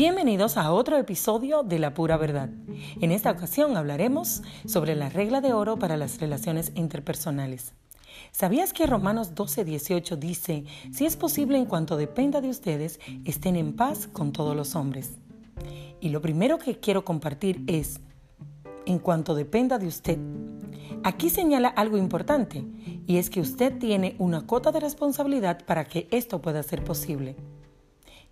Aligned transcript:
Bienvenidos 0.00 0.56
a 0.56 0.72
otro 0.72 0.96
episodio 0.96 1.62
de 1.62 1.78
La 1.78 1.92
Pura 1.92 2.16
Verdad. 2.16 2.48
En 3.02 3.12
esta 3.12 3.30
ocasión 3.30 3.76
hablaremos 3.76 4.42
sobre 4.64 4.96
la 4.96 5.10
regla 5.10 5.42
de 5.42 5.52
oro 5.52 5.78
para 5.78 5.98
las 5.98 6.18
relaciones 6.20 6.72
interpersonales. 6.74 7.74
¿Sabías 8.32 8.72
que 8.72 8.86
Romanos 8.86 9.34
12:18 9.34 10.16
dice, 10.16 10.64
si 10.90 11.04
es 11.04 11.18
posible 11.18 11.58
en 11.58 11.66
cuanto 11.66 11.98
dependa 11.98 12.40
de 12.40 12.48
ustedes, 12.48 12.98
estén 13.26 13.56
en 13.56 13.76
paz 13.76 14.06
con 14.10 14.32
todos 14.32 14.56
los 14.56 14.74
hombres? 14.74 15.18
Y 16.00 16.08
lo 16.08 16.22
primero 16.22 16.58
que 16.58 16.80
quiero 16.80 17.04
compartir 17.04 17.62
es, 17.66 18.00
en 18.86 19.00
cuanto 19.00 19.34
dependa 19.34 19.76
de 19.76 19.86
usted. 19.86 20.18
Aquí 21.04 21.28
señala 21.28 21.68
algo 21.68 21.98
importante, 21.98 22.64
y 23.06 23.18
es 23.18 23.28
que 23.28 23.42
usted 23.42 23.76
tiene 23.78 24.16
una 24.18 24.46
cuota 24.46 24.72
de 24.72 24.80
responsabilidad 24.80 25.62
para 25.66 25.84
que 25.84 26.08
esto 26.10 26.40
pueda 26.40 26.62
ser 26.62 26.84
posible. 26.84 27.36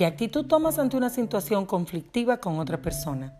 ¿Qué 0.00 0.06
actitud 0.06 0.46
tomas 0.46 0.78
ante 0.78 0.96
una 0.96 1.10
situación 1.10 1.66
conflictiva 1.66 2.38
con 2.38 2.58
otra 2.58 2.80
persona? 2.80 3.34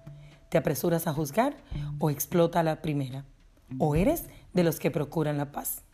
¿Te 0.50 0.58
apresuras 0.58 1.06
a 1.06 1.14
juzgar 1.14 1.56
o 1.98 2.10
explota 2.10 2.62
la 2.62 2.82
primera? 2.82 3.24
¿O 3.78 3.94
eres 3.94 4.26
de 4.52 4.62
los 4.62 4.78
que 4.78 4.90
procuran 4.90 5.38
la 5.38 5.52
paz? 5.52 5.84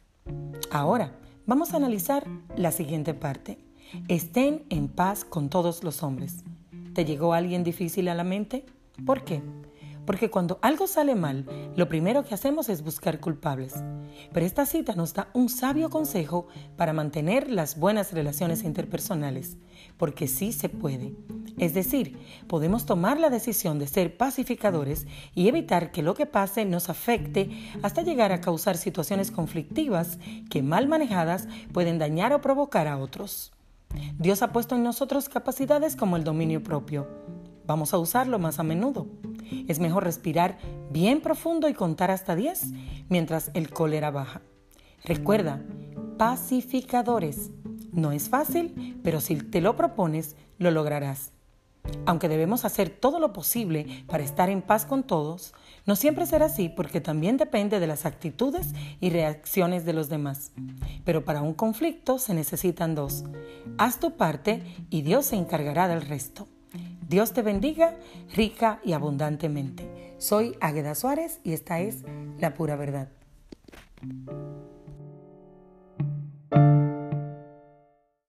Ahora, 0.73 1.13
vamos 1.47 1.73
a 1.73 1.77
analizar 1.77 2.27
la 2.57 2.73
siguiente 2.73 3.15
parte. 3.15 3.61
Estén 4.09 4.65
en 4.69 4.89
paz 4.89 5.25
con 5.25 5.51
todos 5.51 5.85
los 5.85 6.03
hombres. 6.03 6.43
¿Te 6.95 7.05
llegó 7.05 7.33
alguien 7.33 7.63
difícil 7.63 8.09
a 8.09 8.17
la 8.17 8.25
mente? 8.25 8.67
¿Por 9.07 9.23
qué? 9.23 9.43
Porque 10.07 10.31
cuando 10.31 10.59
algo 10.63 10.87
sale 10.87 11.15
mal, 11.15 11.45
lo 11.77 11.89
primero 11.89 12.25
que 12.25 12.35
hacemos 12.35 12.69
es 12.69 12.83
buscar 12.83 13.21
culpables. 13.21 13.75
Pero 14.33 14.47
esta 14.47 14.65
cita 14.65 14.95
nos 14.95 15.13
da 15.15 15.29
un 15.35 15.49
sabio 15.49 15.91
consejo 15.91 16.47
para 16.77 16.93
mantener 16.93 17.51
las 17.51 17.79
buenas 17.79 18.13
relaciones 18.13 18.63
interpersonales, 18.63 19.57
porque 19.97 20.29
sí 20.29 20.53
se 20.53 20.69
puede. 20.69 21.15
Es 21.59 21.75
decir, 21.75 22.19
podemos 22.47 22.87
tomar 22.87 23.19
la 23.19 23.31
decisión 23.31 23.79
de 23.79 23.89
ser 23.89 24.17
pacificadores 24.17 25.07
y 25.35 25.49
evitar 25.49 25.91
que 25.91 26.03
lo 26.03 26.15
que 26.15 26.27
pase 26.27 26.65
nos 26.65 26.89
afecte 26.89 27.51
hasta 27.83 28.03
llegar 28.03 28.31
a 28.33 28.41
causar 28.41 28.77
situaciones 28.77 29.31
conflictivas 29.31 30.19
que 30.51 30.63
mal 30.63 30.87
manejadas 30.87 31.49
pueden 31.73 31.99
dañar 31.99 32.33
o 32.33 32.41
provocar 32.41 32.87
a 32.87 32.99
otros. 32.99 33.53
Dios 34.19 34.43
ha 34.43 34.53
puesto 34.53 34.77
en 34.77 34.83
nosotros 34.83 35.29
capacidades 35.29 35.97
como 35.97 36.17
el 36.17 36.25
dominio 36.25 36.63
propio. 36.63 37.09
Vamos 37.67 37.95
a 37.95 37.99
usarlo 37.99 38.39
más 38.39 38.59
a 38.59 38.63
menudo. 38.63 39.07
Es 39.69 39.79
mejor 39.79 40.05
respirar 40.05 40.59
bien 40.91 41.21
profundo 41.21 41.69
y 41.69 41.75
contar 41.75 42.11
hasta 42.11 42.35
10 42.35 42.67
mientras 43.09 43.51
el 43.55 43.71
cólera 43.71 44.11
baja. 44.11 44.43
Recuerda, 45.05 45.63
pacificadores. 46.19 47.51
No 47.93 48.13
es 48.13 48.29
fácil, 48.29 49.01
pero 49.03 49.21
si 49.21 49.37
te 49.37 49.61
lo 49.61 49.77
propones, 49.77 50.37
lo 50.59 50.71
lograrás. 50.71 51.33
Aunque 52.05 52.29
debemos 52.29 52.65
hacer 52.65 52.91
todo 52.91 53.21
lo 53.21 53.33
posible 53.33 54.05
para 54.07 54.25
estar 54.25 54.51
en 54.51 54.63
paz 54.63 54.87
con 54.87 55.03
todos, 55.03 55.55
no 55.87 55.97
siempre 55.97 56.27
será 56.27 56.47
así 56.47 56.69
porque 56.69 57.01
también 57.01 57.37
depende 57.37 57.81
de 57.81 57.87
las 57.87 58.07
actitudes 58.07 58.73
y 59.01 59.11
reacciones 59.11 59.85
de 59.85 59.93
los 59.93 60.09
demás. 60.09 60.53
Pero 61.05 61.25
para 61.25 61.43
un 61.43 61.55
conflicto 61.55 62.19
se 62.19 62.35
necesitan 62.35 62.95
dos. 62.95 63.25
Haz 63.79 64.01
tu 64.01 64.17
parte 64.17 64.63
y 64.91 65.03
Dios 65.03 65.27
se 65.27 65.37
encargará 65.37 65.89
del 65.89 66.03
resto. 66.03 66.49
Dios 67.09 67.33
te 67.33 67.43
bendiga 67.43 67.95
rica 68.35 68.81
y 68.85 68.93
abundantemente. 68.93 70.15
Soy 70.19 70.57
Águeda 70.61 70.95
Suárez 70.97 71.41
y 71.45 71.53
esta 71.53 71.79
es 71.79 72.05
La 72.39 72.55
Pura 72.55 72.75
Verdad. 72.75 73.09